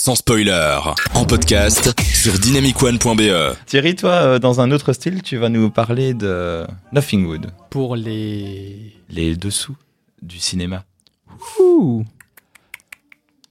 sans 0.00 0.14
spoiler, 0.14 0.78
en 1.12 1.26
podcast 1.26 1.92
sur 2.00 2.32
dynamicone.be. 2.38 3.54
Thierry, 3.66 3.94
toi, 3.96 4.12
euh, 4.12 4.38
dans 4.38 4.62
un 4.62 4.70
autre 4.70 4.94
style, 4.94 5.20
tu 5.20 5.36
vas 5.36 5.50
nous 5.50 5.68
parler 5.68 6.14
de 6.14 6.66
Nothing 6.92 7.26
Wood, 7.26 7.50
Pour 7.68 7.96
les. 7.96 8.94
les 9.10 9.36
dessous 9.36 9.76
du 10.22 10.38
cinéma. 10.38 10.84
Ouh 11.58 12.02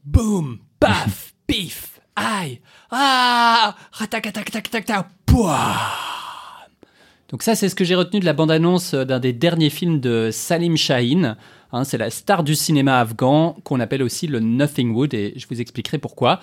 Boum 0.04 0.58
Paf 0.80 1.36
Pif 1.46 2.00
Aïe 2.16 2.62
Ah 2.90 3.76
Pouah 5.28 6.09
Donc 7.30 7.44
ça, 7.44 7.54
c'est 7.56 7.70
ce 7.70 7.76
que 7.76 7.84
j'ai 7.84 7.96
retenu 7.96 8.20
de 8.20 8.26
la 8.26 8.34
bande-annonce 8.34 8.96
d'un 8.96 9.20
des 9.20 9.34
derniers 9.34 9.70
films 9.70 10.00
de 10.00 10.30
Salim 10.32 10.76
Shahin. 10.76 11.38
Hein, 11.72 11.84
c'est 11.84 12.00
la 12.00 12.10
star 12.10 12.44
du 12.44 12.56
cinéma 12.56 13.00
afghan 13.00 13.56
qu'on 13.64 13.80
appelle 13.80 14.02
aussi 14.02 14.26
le 14.26 14.40
Nothing 14.40 14.92
Wood 14.94 15.14
et 15.14 15.34
je 15.36 15.46
vous 15.48 15.62
expliquerai 15.62 16.00
pourquoi. 16.00 16.40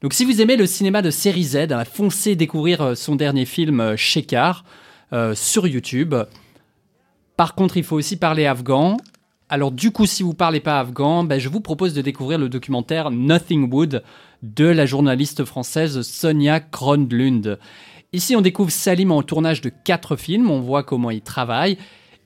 Donc 0.00 0.14
si 0.14 0.24
vous 0.24 0.40
aimez 0.40 0.56
le 0.56 0.66
cinéma 0.66 1.02
de 1.02 1.10
série 1.10 1.44
Z, 1.44 1.56
hein, 1.70 1.84
foncez 1.84 2.34
découvrir 2.34 2.80
euh, 2.80 2.94
son 2.94 3.14
dernier 3.14 3.44
film 3.44 3.80
euh, 3.80 3.96
Shekar 3.96 4.64
euh, 5.12 5.34
sur 5.34 5.66
YouTube. 5.66 6.14
Par 7.36 7.54
contre, 7.54 7.76
il 7.76 7.84
faut 7.84 7.96
aussi 7.96 8.16
parler 8.16 8.46
afghan. 8.46 8.96
Alors 9.50 9.70
du 9.70 9.90
coup, 9.90 10.06
si 10.06 10.22
vous 10.22 10.32
parlez 10.32 10.60
pas 10.60 10.80
afghan, 10.80 11.24
ben, 11.24 11.38
je 11.38 11.50
vous 11.50 11.60
propose 11.60 11.92
de 11.92 12.00
découvrir 12.00 12.38
le 12.38 12.48
documentaire 12.48 13.10
Nothing 13.10 13.70
Wood 13.70 14.02
de 14.42 14.64
la 14.64 14.86
journaliste 14.86 15.44
française 15.44 16.00
Sonia 16.00 16.58
Kronlund. 16.58 17.58
Ici, 18.14 18.36
on 18.36 18.42
découvre 18.42 18.70
Salim 18.70 19.10
en 19.10 19.22
tournage 19.22 19.62
de 19.62 19.70
quatre 19.70 20.16
films, 20.16 20.50
on 20.50 20.60
voit 20.60 20.82
comment 20.82 21.10
il 21.10 21.22
travaille. 21.22 21.78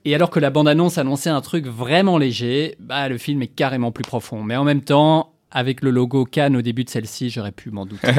Et 0.05 0.15
alors 0.15 0.31
que 0.31 0.41
la 0.41 0.51
bande-annonce 0.51 0.99
annonçait 0.99 1.31
un 1.31 1.41
truc 1.41 1.67
vraiment 1.67 2.19
léger, 2.19 2.77
bah, 2.81 3.09
le 3.09 3.19
film 3.19 3.43
est 3.43 3.49
carrément 3.49 3.93
plus 3.93 4.03
profond. 4.03 4.43
Mais 4.43 4.57
en 4.57 4.65
même 4.65 4.83
temps, 4.83 5.33
avec 5.51 5.83
le 5.83 5.91
logo 5.91 6.25
Cannes 6.25 6.57
au 6.57 6.63
début 6.63 6.85
de 6.85 6.91
celle-ci, 6.91 7.31
j'aurais 7.31 7.53
pu 7.53 7.71
m'en 7.71 7.87
douter. 7.87 8.13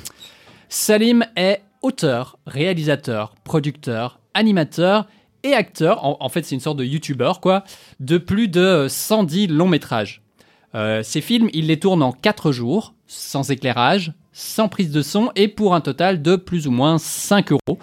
Salim 0.70 1.24
est 1.36 1.62
auteur, 1.82 2.38
réalisateur, 2.46 3.34
producteur, 3.44 4.20
animateur 4.32 5.06
et 5.42 5.52
acteur, 5.52 6.04
en, 6.04 6.16
en 6.20 6.28
fait 6.28 6.44
c'est 6.44 6.54
une 6.54 6.60
sorte 6.60 6.78
de 6.78 6.84
youtubeur 6.84 7.40
quoi, 7.40 7.64
de 8.00 8.16
plus 8.16 8.48
de 8.48 8.86
110 8.88 9.48
longs 9.48 9.68
métrages. 9.68 10.22
Euh, 10.74 11.02
ces 11.02 11.20
films, 11.20 11.50
il 11.52 11.66
les 11.66 11.78
tourne 11.78 12.02
en 12.02 12.12
4 12.12 12.52
jours, 12.52 12.94
sans 13.06 13.50
éclairage, 13.50 14.14
sans 14.32 14.68
prise 14.68 14.90
de 14.90 15.02
son 15.02 15.30
et 15.36 15.48
pour 15.48 15.74
un 15.74 15.80
total 15.80 16.22
de 16.22 16.36
plus 16.36 16.66
ou 16.66 16.70
moins 16.70 16.98
5 16.98 17.52
euros. 17.52 17.78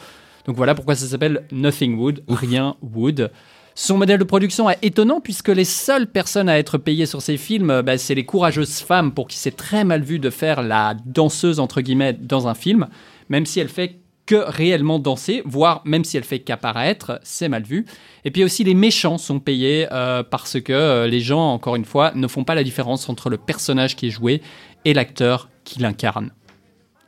Donc 0.45 0.55
voilà 0.55 0.75
pourquoi 0.75 0.95
ça 0.95 1.05
s'appelle 1.05 1.43
Nothing 1.51 1.97
Wood, 1.97 2.23
rien 2.27 2.75
Wood. 2.81 3.31
Son 3.75 3.97
modèle 3.97 4.19
de 4.19 4.25
production 4.25 4.69
est 4.69 4.79
étonnant 4.81 5.21
puisque 5.21 5.49
les 5.49 5.63
seules 5.63 6.07
personnes 6.07 6.49
à 6.49 6.59
être 6.59 6.77
payées 6.77 7.05
sur 7.05 7.21
ces 7.21 7.37
films, 7.37 7.81
bah, 7.81 7.97
c'est 7.97 8.15
les 8.15 8.25
courageuses 8.25 8.79
femmes 8.79 9.13
pour 9.13 9.27
qui 9.27 9.37
c'est 9.37 9.55
très 9.55 9.83
mal 9.83 10.01
vu 10.01 10.19
de 10.19 10.29
faire 10.29 10.61
la 10.61 10.95
danseuse 11.05 11.59
entre 11.59 11.81
guillemets 11.81 12.13
dans 12.13 12.47
un 12.47 12.55
film, 12.55 12.87
même 13.29 13.45
si 13.45 13.59
elle 13.59 13.69
fait 13.69 13.99
que 14.25 14.35
réellement 14.35 14.99
danser, 14.99 15.41
voire 15.45 15.81
même 15.85 16.03
si 16.03 16.17
elle 16.17 16.23
fait 16.23 16.39
qu'apparaître, 16.39 17.19
c'est 17.23 17.47
mal 17.47 17.63
vu. 17.63 17.85
Et 18.25 18.31
puis 18.31 18.43
aussi 18.43 18.63
les 18.63 18.75
méchants 18.75 19.17
sont 19.17 19.39
payés 19.39 19.87
euh, 19.91 20.23
parce 20.23 20.59
que 20.59 20.73
euh, 20.73 21.07
les 21.07 21.19
gens, 21.19 21.53
encore 21.53 21.75
une 21.75 21.85
fois, 21.85 22.11
ne 22.15 22.27
font 22.27 22.43
pas 22.43 22.55
la 22.55 22.63
différence 22.63 23.07
entre 23.09 23.29
le 23.29 23.37
personnage 23.37 23.95
qui 23.95 24.07
est 24.07 24.11
joué 24.11 24.41
et 24.85 24.93
l'acteur 24.93 25.49
qui 25.63 25.79
l'incarne. 25.79 26.31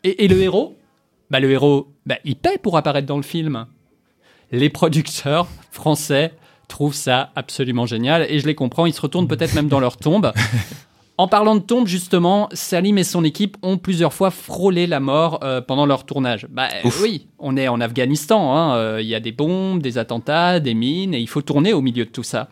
Et, 0.03 0.25
et 0.25 0.27
le 0.27 0.41
héros 0.41 0.77
bah, 1.29 1.39
Le 1.39 1.51
héros, 1.51 1.87
bah, 2.05 2.17
il 2.25 2.35
paie 2.35 2.57
pour 2.57 2.77
apparaître 2.77 3.07
dans 3.07 3.17
le 3.17 3.23
film. 3.23 3.65
Les 4.51 4.69
producteurs 4.69 5.47
français 5.71 6.33
trouvent 6.67 6.93
ça 6.95 7.31
absolument 7.35 7.85
génial 7.85 8.25
et 8.29 8.39
je 8.39 8.47
les 8.47 8.55
comprends, 8.55 8.85
ils 8.85 8.93
se 8.93 9.01
retournent 9.01 9.27
peut-être 9.27 9.53
même 9.55 9.67
dans 9.67 9.79
leur 9.79 9.97
tombe. 9.97 10.31
En 11.17 11.27
parlant 11.27 11.55
de 11.55 11.61
tombe, 11.61 11.87
justement, 11.87 12.49
Salim 12.53 12.97
et 12.97 13.03
son 13.03 13.23
équipe 13.23 13.55
ont 13.61 13.77
plusieurs 13.77 14.11
fois 14.13 14.31
frôlé 14.31 14.87
la 14.87 14.99
mort 14.99 15.39
euh, 15.43 15.61
pendant 15.61 15.85
leur 15.85 16.05
tournage. 16.05 16.47
Bah 16.49 16.69
oui, 17.01 17.27
on 17.37 17.55
est 17.57 17.67
en 17.67 17.79
Afghanistan, 17.79 18.55
hein, 18.55 18.75
euh, 18.77 19.01
il 19.01 19.07
y 19.07 19.13
a 19.13 19.19
des 19.19 19.31
bombes, 19.31 19.81
des 19.81 19.97
attentats, 19.99 20.59
des 20.59 20.73
mines, 20.73 21.13
et 21.13 21.19
il 21.19 21.27
faut 21.27 21.41
tourner 21.43 21.73
au 21.73 21.81
milieu 21.81 22.05
de 22.05 22.09
tout 22.09 22.23
ça. 22.23 22.49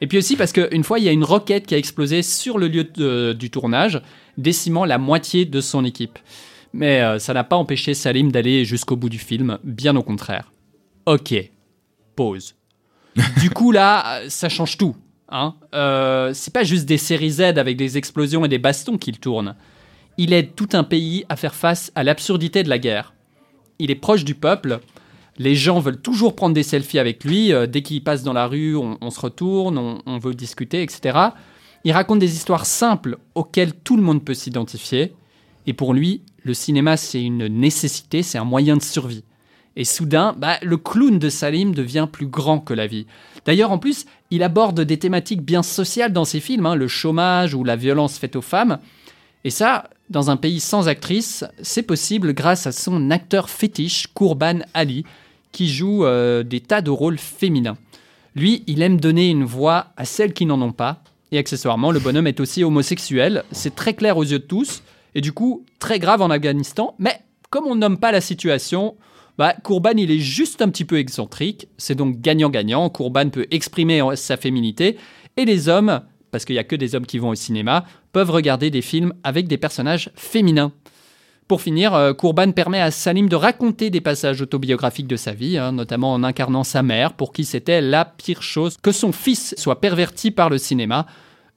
Et 0.00 0.06
puis 0.06 0.18
aussi 0.18 0.36
parce 0.36 0.52
qu'une 0.52 0.84
fois, 0.84 0.98
il 0.98 1.04
y 1.04 1.08
a 1.08 1.12
une 1.12 1.24
roquette 1.24 1.66
qui 1.66 1.74
a 1.74 1.78
explosé 1.78 2.22
sur 2.22 2.58
le 2.58 2.68
lieu 2.68 2.84
de- 2.84 3.34
du 3.38 3.50
tournage, 3.50 4.00
décimant 4.38 4.84
la 4.86 4.98
moitié 4.98 5.44
de 5.44 5.60
son 5.60 5.84
équipe. 5.84 6.18
Mais 6.76 7.00
euh, 7.00 7.18
ça 7.18 7.32
n'a 7.32 7.42
pas 7.42 7.56
empêché 7.56 7.94
Salim 7.94 8.30
d'aller 8.30 8.66
jusqu'au 8.66 8.96
bout 8.96 9.08
du 9.08 9.18
film, 9.18 9.58
bien 9.64 9.96
au 9.96 10.02
contraire. 10.02 10.52
Ok, 11.06 11.34
pause. 12.14 12.54
du 13.40 13.48
coup, 13.48 13.72
là, 13.72 14.20
ça 14.28 14.50
change 14.50 14.76
tout. 14.76 14.94
Hein 15.30 15.54
Euh, 15.74 16.32
c'est 16.34 16.52
pas 16.52 16.64
juste 16.64 16.84
des 16.84 16.98
séries 16.98 17.30
Z 17.30 17.40
avec 17.40 17.78
des 17.78 17.96
explosions 17.96 18.44
et 18.44 18.48
des 18.48 18.58
bastons 18.58 18.98
qu'il 18.98 19.18
tourne. 19.18 19.56
Il 20.18 20.34
aide 20.34 20.54
tout 20.54 20.68
un 20.74 20.84
pays 20.84 21.24
à 21.30 21.36
faire 21.36 21.54
face 21.54 21.90
à 21.94 22.04
l'absurdité 22.04 22.62
de 22.62 22.68
la 22.68 22.78
guerre. 22.78 23.14
Il 23.78 23.90
est 23.90 23.94
proche 23.96 24.24
du 24.24 24.34
peuple. 24.34 24.80
Les 25.38 25.54
gens 25.54 25.80
veulent 25.80 26.00
toujours 26.00 26.36
prendre 26.36 26.54
des 26.54 26.62
selfies 26.62 26.98
avec 26.98 27.24
lui. 27.24 27.54
Euh, 27.54 27.66
dès 27.66 27.80
qu'il 27.80 28.04
passe 28.04 28.22
dans 28.22 28.34
la 28.34 28.46
rue, 28.46 28.76
on, 28.76 28.98
on 29.00 29.10
se 29.10 29.20
retourne, 29.20 29.78
on, 29.78 30.02
on 30.04 30.18
veut 30.18 30.34
discuter, 30.34 30.82
etc. 30.82 31.18
Il 31.84 31.92
raconte 31.92 32.18
des 32.18 32.34
histoires 32.34 32.66
simples 32.66 33.16
auxquelles 33.34 33.72
tout 33.72 33.96
le 33.96 34.02
monde 34.02 34.22
peut 34.22 34.34
s'identifier. 34.34 35.14
Et 35.66 35.72
pour 35.72 35.94
lui, 35.94 36.22
le 36.46 36.54
cinéma, 36.54 36.96
c'est 36.96 37.22
une 37.22 37.48
nécessité, 37.48 38.22
c'est 38.22 38.38
un 38.38 38.44
moyen 38.44 38.76
de 38.76 38.82
survie. 38.82 39.24
Et 39.74 39.84
soudain, 39.84 40.34
bah, 40.38 40.58
le 40.62 40.76
clown 40.76 41.18
de 41.18 41.28
Salim 41.28 41.74
devient 41.74 42.06
plus 42.10 42.28
grand 42.28 42.60
que 42.60 42.72
la 42.72 42.86
vie. 42.86 43.06
D'ailleurs, 43.44 43.72
en 43.72 43.78
plus, 43.78 44.06
il 44.30 44.44
aborde 44.44 44.80
des 44.80 44.96
thématiques 44.96 45.42
bien 45.42 45.64
sociales 45.64 46.12
dans 46.12 46.24
ses 46.24 46.38
films, 46.38 46.66
hein, 46.66 46.76
le 46.76 46.86
chômage 46.86 47.52
ou 47.54 47.64
la 47.64 47.74
violence 47.74 48.16
faite 48.16 48.36
aux 48.36 48.42
femmes. 48.42 48.78
Et 49.42 49.50
ça, 49.50 49.90
dans 50.08 50.30
un 50.30 50.36
pays 50.36 50.60
sans 50.60 50.86
actrice, 50.86 51.44
c'est 51.62 51.82
possible 51.82 52.32
grâce 52.32 52.68
à 52.68 52.72
son 52.72 53.10
acteur 53.10 53.50
fétiche, 53.50 54.06
Kourban 54.14 54.60
Ali, 54.72 55.04
qui 55.50 55.68
joue 55.68 56.04
euh, 56.04 56.44
des 56.44 56.60
tas 56.60 56.80
de 56.80 56.90
rôles 56.90 57.18
féminins. 57.18 57.76
Lui, 58.36 58.62
il 58.68 58.82
aime 58.82 59.00
donner 59.00 59.30
une 59.30 59.44
voix 59.44 59.88
à 59.96 60.04
celles 60.04 60.32
qui 60.32 60.46
n'en 60.46 60.62
ont 60.62 60.72
pas. 60.72 61.02
Et 61.32 61.38
accessoirement, 61.38 61.90
le 61.90 61.98
bonhomme 61.98 62.28
est 62.28 62.38
aussi 62.38 62.62
homosexuel. 62.62 63.42
C'est 63.50 63.74
très 63.74 63.94
clair 63.94 64.16
aux 64.16 64.24
yeux 64.24 64.38
de 64.38 64.44
tous. 64.44 64.82
Et 65.16 65.22
du 65.22 65.32
coup, 65.32 65.64
très 65.78 65.98
grave 65.98 66.20
en 66.20 66.28
Afghanistan. 66.28 66.94
Mais 66.98 67.18
comme 67.48 67.64
on 67.64 67.74
nomme 67.74 67.96
pas 67.96 68.12
la 68.12 68.20
situation, 68.20 68.96
bah, 69.38 69.54
Kourban, 69.64 69.96
il 69.96 70.10
est 70.10 70.18
juste 70.18 70.60
un 70.60 70.68
petit 70.68 70.84
peu 70.84 70.98
excentrique. 70.98 71.68
C'est 71.78 71.94
donc 71.94 72.20
gagnant-gagnant. 72.20 72.90
Kourban 72.90 73.30
peut 73.30 73.46
exprimer 73.50 74.02
sa 74.14 74.36
féminité. 74.36 74.98
Et 75.38 75.46
les 75.46 75.70
hommes, 75.70 76.02
parce 76.30 76.44
qu'il 76.44 76.54
n'y 76.54 76.60
a 76.60 76.64
que 76.64 76.76
des 76.76 76.94
hommes 76.94 77.06
qui 77.06 77.18
vont 77.18 77.30
au 77.30 77.34
cinéma, 77.34 77.86
peuvent 78.12 78.30
regarder 78.30 78.70
des 78.70 78.82
films 78.82 79.14
avec 79.24 79.48
des 79.48 79.56
personnages 79.56 80.10
féminins. 80.16 80.72
Pour 81.48 81.62
finir, 81.62 81.94
euh, 81.94 82.12
Kourban 82.12 82.52
permet 82.52 82.80
à 82.80 82.90
Salim 82.90 83.30
de 83.30 83.36
raconter 83.36 83.88
des 83.88 84.02
passages 84.02 84.42
autobiographiques 84.42 85.06
de 85.06 85.16
sa 85.16 85.32
vie, 85.32 85.56
hein, 85.56 85.72
notamment 85.72 86.12
en 86.12 86.24
incarnant 86.24 86.64
sa 86.64 86.82
mère, 86.82 87.14
pour 87.14 87.32
qui 87.32 87.46
c'était 87.46 87.80
la 87.80 88.04
pire 88.04 88.42
chose 88.42 88.76
que 88.82 88.92
son 88.92 89.12
fils 89.12 89.54
soit 89.56 89.80
perverti 89.80 90.30
par 90.30 90.50
le 90.50 90.58
cinéma. 90.58 91.06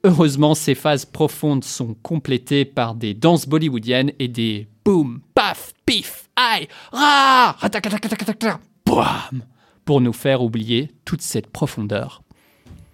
Heureusement, 0.03 0.55
ces 0.55 0.75
phases 0.75 1.05
profondes 1.05 1.63
sont 1.63 1.93
complétées 2.01 2.63
par 2.65 2.95
des 2.95 3.13
danses 3.13 3.47
bollywoodiennes 3.47 4.13
et 4.19 4.27
des 4.29 4.67
boum, 4.85 5.19
paf, 5.35 5.73
pif, 5.85 6.29
aïe, 6.37 6.67
ra, 6.91 7.55
boum, 8.85 9.41
pour 9.85 10.01
nous 10.01 10.13
faire 10.13 10.41
oublier 10.41 10.91
toute 11.05 11.21
cette 11.21 11.47
profondeur. 11.47 12.23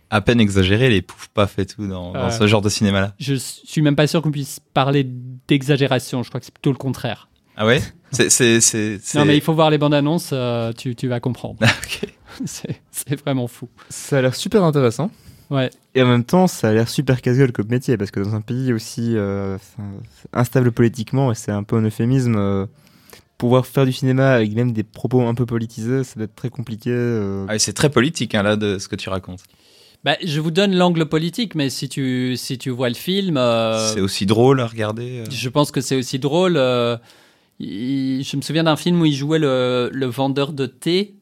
À 0.10 0.22
peine 0.22 0.40
exagéré 0.40 0.90
les 0.90 1.02
pouf 1.02 1.28
paf 1.34 1.60
et 1.60 1.66
tout 1.66 1.88
dans, 1.88 2.14
dans 2.14 2.30
ce 2.32 2.48
genre 2.48 2.62
de 2.62 2.70
cinéma-là. 2.70 3.14
Je 3.20 3.36
suis 3.36 3.82
même 3.82 3.96
pas 3.96 4.08
sûr 4.08 4.22
qu'on 4.22 4.32
puisse 4.32 4.60
parler 4.74 5.06
d'exagération, 5.48 6.24
je 6.24 6.30
crois 6.30 6.40
que 6.40 6.46
c'est 6.46 6.54
plutôt 6.54 6.72
le 6.72 6.78
contraire. 6.78 7.28
Ah 7.58 7.66
ouais? 7.66 7.82
C'est 8.12 8.30
c'est 8.30 8.62
c'est 8.62 9.00
c'est- 9.02 9.18
Non 9.18 9.26
mais 9.26 9.36
il 9.38 9.42
faut 9.42 9.54
voir 9.54 9.70
les 9.70 9.78
bandes 9.78 9.94
annonces, 9.94 10.30
euh, 10.34 10.72
tu, 10.74 10.96
tu 10.96 11.08
vas 11.08 11.20
comprendre. 11.20 11.58
Ah, 11.62 11.72
ok. 11.84 12.10
c'est 12.46 12.82
c'est 12.92 13.20
vraiment 13.22 13.48
fou. 13.48 13.70
Ça 13.90 14.18
a 14.18 14.22
l'air 14.22 14.36
super 14.36 14.64
intéressant. 14.64 15.10
Ouais. 15.50 15.70
Et 15.94 16.02
en 16.02 16.08
même 16.08 16.24
temps, 16.24 16.48
ça 16.48 16.70
a 16.70 16.74
l'air 16.74 16.90
super 16.90 17.22
casse-gueule 17.22 17.52
comme 17.52 17.68
métier, 17.70 17.98
parce 17.98 18.12
que 18.12 18.20
dans 18.20 18.34
un 18.36 18.42
pays 18.42 18.74
aussi 18.74 19.14
euh, 19.16 19.58
instable 20.34 20.72
politiquement, 20.72 21.32
et 21.32 21.36
c'est 21.36 21.52
un 21.52 21.64
peu 21.64 21.76
un 21.76 21.84
euphémisme, 21.84 22.36
euh, 22.36 22.66
pouvoir 23.38 23.66
faire 23.66 23.86
du 23.86 23.92
cinéma 23.94 24.32
avec 24.34 24.54
même 24.54 24.72
des 24.72 24.84
propos 24.84 25.22
un 25.22 25.36
peu 25.36 25.46
politisés, 25.46 26.04
ça 26.04 26.16
doit 26.16 26.24
être 26.26 26.36
très 26.36 26.50
compliqué. 26.50 26.90
euh. 26.92 27.46
Ah, 27.48 27.60
c'est 27.60 27.74
très 27.74 27.90
politique 27.90 28.34
hein, 28.36 28.44
là 28.44 28.56
de 28.56 28.80
ce 28.80 28.88
que 28.88 28.96
tu 28.96 29.10
racontes. 29.10 29.42
Bah, 30.04 30.18
je 30.24 30.40
vous 30.40 30.52
donne 30.52 30.76
l'angle 30.76 31.06
politique, 31.08 31.56
mais 31.56 31.70
si 31.70 31.90
tu, 31.90 32.36
si 32.38 32.58
tu 32.58 32.70
vois 32.70 32.90
le 32.90 32.96
film, 32.96 33.38
euh, 33.38 33.94
C'est 33.94 34.02
aussi 34.02 34.26
drôle 34.26 34.60
à 34.62 34.68
regarder. 34.68 35.20
euh. 35.26 35.30
je 35.32 35.50
pense 35.50 35.72
que 35.72 35.82
c'est 35.82 35.96
aussi 35.96 36.20
drôle. 36.20 36.58
euh, 36.58 36.96
il- 37.60 38.24
je 38.24 38.38
me 38.38 38.42
souviens 38.42 38.64
d'un 38.64 38.76
film 38.76 39.02
où 39.02 39.06
il 39.06 39.14
jouait 39.16 39.40
le, 39.40 39.90
le 39.92 40.06
vendeur 40.06 40.54
de 40.54 40.66
thé. 40.66 41.16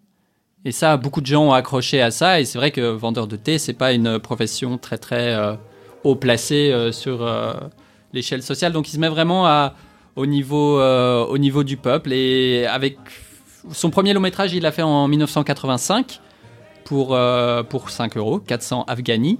Et 0.66 0.72
ça, 0.72 0.96
beaucoup 0.98 1.22
de 1.22 1.26
gens 1.26 1.44
ont 1.44 1.54
accroché 1.54 2.02
à 2.02 2.12
ça. 2.12 2.40
Et 2.40 2.46
c'est 2.46 2.58
vrai 2.58 2.72
que 2.72 2.82
vendeur 2.82 3.28
de 3.28 3.36
thé, 3.36 3.58
c'est 3.58 3.74
pas 3.74 3.92
une 3.92 4.20
profession 4.20 4.78
très 4.78 4.98
très 4.98 5.34
euh, 5.34 5.56
haut 6.04 6.16
placée 6.16 6.72
euh, 6.72 6.92
sur 6.92 7.22
euh, 7.26 7.54
l'échelle 8.14 8.42
sociale. 8.44 8.72
Donc 8.72 8.88
il 8.88 8.92
se 8.92 9.00
met 9.00 9.10
vraiment 9.10 9.46
à, 9.46 9.74
au, 10.16 10.26
niveau, 10.26 10.80
au 10.82 11.38
niveau 11.38 11.64
du 11.64 11.76
peuple. 11.78 12.14
Et 12.14 12.66
avec 12.66 12.98
son 13.72 13.90
premier 13.90 14.14
long 14.14 14.22
métrage, 14.22 14.54
il 14.54 14.64
l'a 14.64 14.72
fait 14.72 14.84
en 14.84 15.08
1985 15.08 16.22
pour, 16.86 17.18
pour 17.70 17.90
5 17.90 18.18
euros, 18.18 18.40
400 18.40 18.86
Afghani. 18.88 19.40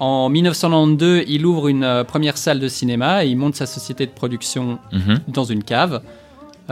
En 0.00 0.28
1992, 0.30 1.24
il 1.28 1.46
ouvre 1.46 1.68
une 1.68 2.04
première 2.08 2.36
salle 2.36 2.58
de 2.58 2.66
cinéma 2.66 3.24
et 3.24 3.28
il 3.28 3.36
monte 3.36 3.54
sa 3.54 3.66
société 3.66 4.04
de 4.06 4.10
production 4.10 4.78
Mhm. 4.90 5.20
dans 5.28 5.44
une 5.44 5.62
cave 5.62 6.02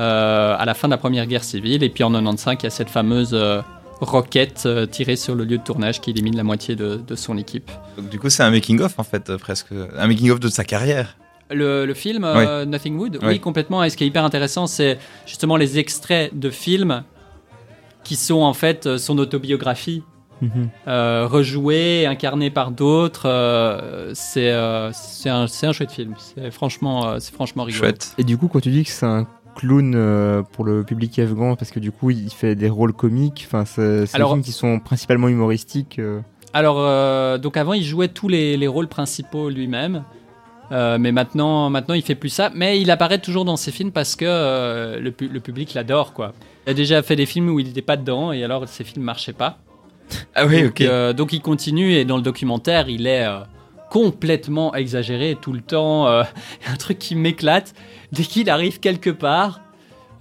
à 0.01 0.65
la 0.65 0.75
fin 0.75 0.89
de 0.89 0.93
la 0.93 0.99
première 0.99 1.27
guerre 1.27 1.45
civile. 1.45 1.83
Et 1.83 1.89
puis 1.91 2.05
en 2.05 2.11
95, 2.13 2.57
il 2.61 2.65
y 2.65 2.67
a 2.67 2.71
cette 2.71 2.91
fameuse 2.91 3.31
euh, 3.33 3.61
roquette 4.01 4.63
euh, 4.67 4.87
tirée 4.87 5.17
sur 5.17 5.35
le 5.35 5.45
lieu 5.45 5.59
de 5.59 5.63
tournage 5.63 6.01
qui 6.01 6.11
élimine 6.11 6.37
la 6.37 6.43
moitié 6.45 6.75
de, 6.77 6.97
de 6.97 7.15
son 7.15 7.37
équipe. 7.37 7.71
Donc, 7.97 8.09
du 8.09 8.19
coup, 8.19 8.31
c'est 8.31 8.43
un 8.43 8.51
making-of 8.51 8.99
en 8.99 9.03
fait, 9.05 9.29
euh, 9.31 9.37
presque. 9.39 9.69
Un 9.99 10.07
making-of 10.07 10.41
de 10.41 10.49
sa 10.49 10.65
carrière. 10.65 11.17
Le, 11.51 11.85
le 11.85 11.95
film 11.95 12.23
euh, 12.25 12.65
Nothing 12.65 12.97
Wood, 12.97 13.19
oui. 13.23 13.29
Oui. 13.29 13.41
complètement. 13.41 13.83
Et 13.83 13.91
ce 13.91 13.97
qui 13.97 14.05
est 14.05 14.07
hyper 14.07 14.25
intéressant, 14.25 14.67
c'est 14.69 14.99
justement 15.27 15.57
les 15.57 15.79
extraits 15.81 16.31
de 16.39 16.49
films 16.49 17.03
qui 18.05 18.15
sont 18.17 18.41
en 18.43 18.55
fait 18.55 18.87
euh, 18.87 18.99
son 18.99 19.19
autobiographie, 19.19 20.03
euh, 20.89 21.27
rejouée, 21.29 22.07
incarnée 22.07 22.51
par 22.51 22.71
d'autres. 22.71 23.29
euh, 23.29 24.13
c'est 24.15 24.51
euh, 24.51 24.91
un, 25.27 25.47
c'est 25.49 25.67
un 25.67 25.73
chouette 25.73 25.91
film. 25.93 26.15
C'est 26.19 26.51
franchement, 26.51 27.07
euh, 27.09 27.17
c'est 27.21 27.35
franchement 27.35 27.65
rigolo. 27.65 27.85
Chouette. 27.85 28.15
Et 28.17 28.25
du 28.25 28.39
coup, 28.39 28.49
quand 28.49 28.61
tu 28.61 28.71
dis 28.71 28.85
que 28.85 28.91
c'est 28.91 29.05
un 29.07 29.27
clown 29.55 29.95
euh, 29.95 30.43
pour 30.43 30.65
le 30.65 30.83
public 30.85 31.19
afghan, 31.19 31.57
parce 31.57 31.71
que 31.71 31.81
du 31.81 31.93
coup, 31.93 32.11
il 32.11 32.31
fait 32.31 32.55
des 32.55 32.69
rôles 32.69 32.93
comiques, 32.93 33.45
enfin, 33.47 33.65
c'est 33.65 34.01
des 34.01 34.07
films 34.07 34.43
qui 34.43 34.53
sont 34.53 34.79
principalement 34.81 35.29
humoristiques. 35.29 35.99
euh. 35.99 36.21
Alors, 36.53 36.77
euh, 36.79 37.39
donc 37.39 37.57
avant, 37.57 37.73
il 37.75 37.85
jouait 37.85 38.09
tous 38.09 38.29
les, 38.29 38.57
les 38.57 38.67
rôles 38.67 38.89
principaux 38.89 39.51
lui-même. 39.51 40.03
Euh, 40.73 40.99
mais 41.01 41.11
maintenant, 41.11 41.69
maintenant, 41.69 41.95
il 41.95 42.03
fait 42.03 42.15
plus 42.15 42.29
ça. 42.29 42.51
Mais 42.55 42.81
il 42.81 42.91
apparaît 42.93 43.19
toujours 43.19 43.45
dans 43.45 43.57
ses 43.57 43.73
films 43.73 43.91
parce 43.91 44.15
que 44.15 44.25
euh, 44.27 45.01
le, 45.01 45.11
pu- 45.11 45.27
le 45.29 45.41
public 45.41 45.75
l'adore, 45.75 46.13
quoi. 46.13 46.33
Il 46.67 46.71
a 46.71 46.75
déjà 46.75 47.03
fait 47.03 47.17
des 47.17 47.27
films 47.27 47.49
où 47.49 47.59
il 47.59 47.67
n'était 47.67 47.83
pas 47.83 47.97
dedans 47.97 48.31
et 48.33 48.45
alors 48.45 48.69
ses 48.69 48.85
films 48.85 49.05
marchaient 49.05 49.33
pas. 49.33 49.59
Ah 50.37 50.47
oui, 50.47 50.63
donc, 50.63 50.71
ok. 50.71 50.81
euh, 50.83 51.13
donc 51.13 51.33
il 51.33 51.41
continue 51.41 51.93
et 51.95 52.05
dans 52.05 52.17
le 52.17 52.23
documentaire, 52.23 52.89
il 52.89 53.07
est 53.09 53.25
euh, 53.27 53.41
complètement 53.91 54.75
exagéré 54.75 55.37
tout 55.41 55.53
le 55.53 55.61
temps. 55.61 56.07
euh, 56.09 56.23
un 56.73 56.77
truc 56.77 56.99
qui 56.99 57.15
m'éclate. 57.15 57.75
Dès 58.13 58.23
qu'il 58.23 58.49
arrive 58.49 58.81
quelque 58.81 59.11
part, 59.11 59.61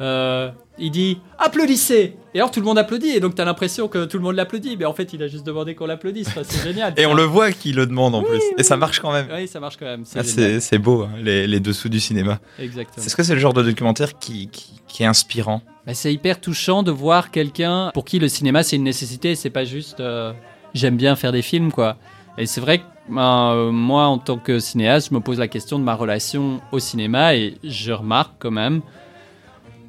euh, 0.01 0.50
il 0.77 0.92
dit 0.92 1.19
applaudissez. 1.38 2.16
Et 2.33 2.39
alors 2.39 2.51
tout 2.51 2.60
le 2.60 2.66
monde 2.66 2.77
applaudit 2.77 3.10
et 3.10 3.19
donc 3.19 3.36
t'as 3.36 3.44
l'impression 3.45 3.88
que 3.88 4.06
tout 4.06 4.18
le 4.18 4.24
monde 4.24 4.36
l'applaudit, 4.36 4.77
mais 4.77 4.86
en 4.86 4.94
fait 4.94 5.13
il 5.13 5.24
a 5.24 5.27
juste 5.27 5.45
demandé 5.45 5.74
qu'on 5.75 5.88
l'applaudisse. 5.88 6.30
C'est 6.44 6.63
génial. 6.63 6.94
Et 6.98 7.06
on 7.06 7.13
le 7.13 7.24
voit 7.24 7.51
qu'il 7.51 7.75
le 7.75 7.86
demande 7.88 8.13
en 8.16 8.21
plus. 8.24 8.42
Et 8.57 8.63
ça 8.63 8.77
marche 8.77 9.00
quand 9.00 9.12
même. 9.12 9.27
Oui, 9.33 9.48
ça 9.48 9.60
marche 9.60 9.77
quand 9.77 9.86
même. 9.86 10.04
C'est 10.06 10.19
Ah, 10.19 10.60
c'est 10.60 10.77
beau, 10.77 11.04
hein, 11.04 11.10
les, 11.21 11.48
les 11.48 11.60
dessous 11.60 11.89
du 11.89 12.00
cinéma. 12.00 12.39
Exactement. 12.60 13.06
Est-ce 13.06 13.16
que 13.16 13.24
c'est 13.24 13.33
le 13.33 13.39
genre 13.39 13.54
de 13.54 13.63
documentaire 13.63 14.18
qui, 14.19 14.48
qui, 14.50 14.80
qui 14.88 15.04
est 15.04 15.07
inspirant? 15.07 15.62
Bah, 15.88 15.94
c'est 15.94 16.13
hyper 16.13 16.39
touchant 16.39 16.83
de 16.83 16.92
voir 16.92 17.31
quelqu'un 17.31 17.92
pour 17.94 18.06
qui 18.06 18.19
le 18.19 18.27
cinéma 18.27 18.62
c'est 18.63 18.75
une 18.75 18.83
nécessité, 18.83 19.36
c'est 19.36 19.50
pas 19.50 19.66
juste 19.66 20.00
euh, 20.00 20.31
j'aime 20.75 20.98
bien 20.98 21.16
faire 21.16 21.31
des 21.31 21.42
films 21.42 21.71
quoi. 21.71 21.98
Et 22.39 22.45
c'est 22.47 22.62
vrai 22.62 22.80
que 22.80 22.83
ben, 23.09 23.51
euh, 23.53 23.71
moi 23.71 24.06
en 24.07 24.18
tant 24.18 24.38
que 24.38 24.59
cinéaste, 24.59 25.09
je 25.09 25.13
me 25.15 25.19
pose 25.19 25.38
la 25.39 25.47
question 25.47 25.77
de 25.77 25.83
ma 25.83 25.94
relation 25.95 26.62
au 26.71 26.80
cinéma 26.80 27.36
et 27.36 27.57
je 27.63 27.91
remarque 27.91 28.33
quand 28.39 28.51
même 28.51 28.81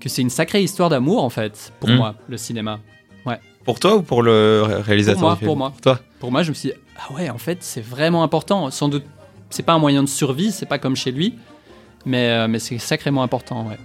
que 0.01 0.09
c'est 0.09 0.23
une 0.23 0.31
sacrée 0.31 0.63
histoire 0.63 0.89
d'amour 0.89 1.23
en 1.25 1.31
fait 1.31 1.73
pour 1.81 1.89
Mm. 1.91 1.95
moi 1.97 2.15
le 2.29 2.37
cinéma. 2.37 2.79
Pour 3.65 3.79
toi 3.79 3.97
ou 3.97 4.03
pour 4.03 4.23
le 4.23 4.63
ré- 4.65 4.81
réalisateur 4.81 5.21
Pour 5.21 5.29
moi, 5.29 5.37
film 5.37 5.47
pour 5.49 5.57
moi. 5.57 5.71
Pour 5.71 5.81
toi 5.83 6.01
Pour 6.19 6.33
moi, 6.33 6.43
je 6.43 6.49
me 6.49 6.55
suis 6.55 6.71
dit 6.71 6.75
ah 6.99 7.13
ouais 7.13 7.29
en 7.29 7.37
fait 7.39 7.59
c'est 7.63 7.83
vraiment 7.83 8.23
important. 8.23 8.71
Sans 8.71 8.89
doute 8.89 9.05
c'est 9.51 9.63
pas 9.63 9.75
un 9.75 9.79
moyen 9.79 10.03
de 10.03 10.09
survie, 10.09 10.51
c'est 10.51 10.65
pas 10.67 10.79
comme 10.79 10.97
chez 10.97 11.13
lui, 11.13 11.35
mais 12.07 12.31
euh, 12.31 12.49
mais 12.49 12.59
c'est 12.59 12.79
sacrément 12.79 13.23
important 13.23 13.67
ouais. 13.69 13.79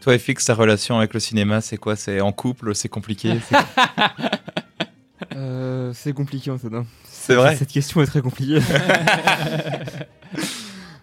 Toi, 0.00 0.16
FX, 0.18 0.46
ta 0.46 0.54
relation 0.54 0.96
avec 0.96 1.12
le 1.12 1.20
cinéma, 1.20 1.60
c'est 1.60 1.76
quoi? 1.76 1.94
C'est 1.96 2.20
en 2.22 2.32
couple 2.32 2.74
C'est 2.74 2.88
compliqué 2.88 3.34
Euh, 5.90 5.92
c'est 5.94 6.12
compliqué, 6.12 6.50
Antonin. 6.50 6.84
C'est 7.04 7.34
vrai 7.34 7.56
Cette 7.56 7.70
question 7.72 8.00
est 8.02 8.06
très 8.06 8.22
compliquée. 8.22 8.60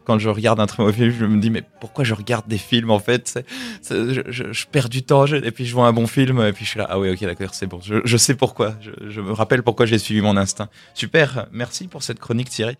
Quand 0.05 0.19
je 0.19 0.29
regarde 0.29 0.59
un 0.61 0.67
très 0.67 0.81
mauvais 0.83 0.93
film, 0.93 1.11
je 1.19 1.25
me 1.25 1.41
dis, 1.41 1.49
mais 1.49 1.63
pourquoi 1.81 2.05
je 2.05 2.13
regarde 2.13 2.47
des 2.47 2.57
films 2.57 2.91
en 2.91 2.99
fait? 2.99 3.39
Je, 3.89 4.21
je- 4.29 4.53
je 4.53 4.65
perds 4.67 4.87
du 4.87 5.03
temps, 5.03 5.25
je- 5.25 5.35
et 5.35 5.51
puis 5.51 5.65
je 5.65 5.73
vois 5.73 5.85
un 5.85 5.91
bon 5.91 6.07
film, 6.07 6.39
et 6.41 6.53
puis 6.53 6.63
je 6.63 6.69
suis 6.71 6.79
là, 6.79 6.87
ah 6.89 6.97
oui, 6.97 7.09
ok, 7.09 7.19
d'accord, 7.25 7.53
c'est 7.53 7.67
bon. 7.67 7.81
Je, 7.83 8.17
sais 8.17 8.33
pourquoi. 8.35 8.75
Je, 8.79 8.91
je 9.09 9.19
me 9.19 9.33
rappelle 9.33 9.63
pourquoi 9.63 9.85
j'ai 9.85 9.97
suivi 9.99 10.21
mon 10.21 10.37
instinct. 10.37 10.69
Super, 10.93 11.47
merci 11.51 11.87
pour 11.87 12.03
cette 12.03 12.19
chronique, 12.19 12.49
Thierry. 12.49 12.75